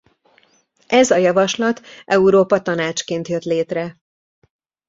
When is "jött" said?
3.27-3.43